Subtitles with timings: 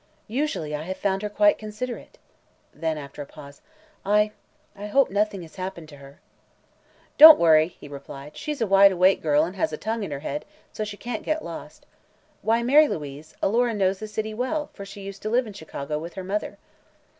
[0.33, 2.17] "Usually I have found her quite considerate."
[2.73, 3.61] Then, after a pause:
[4.03, 4.31] "I
[4.75, 6.19] I hope nothing has happened to her."
[7.19, 8.35] "Don't worry," he replied.
[8.35, 10.43] "She's a wide awake girl and has a tongue in her head,
[10.73, 11.85] so she can't get lost.
[12.41, 15.99] Why, Mary Louise, Alora knows the city well, for she used to live in Chicago
[15.99, 16.57] with her mother."